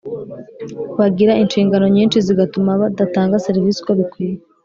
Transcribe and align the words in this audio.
Bagira 0.99 1.33
inshingano 1.43 1.85
nyinshi 1.95 2.17
zigatuma 2.27 2.71
badatanga 2.81 3.43
serivisi 3.45 3.77
uko 3.81 3.91
bikwiye 3.99 4.35